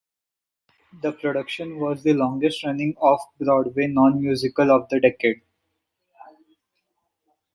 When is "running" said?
2.63-2.95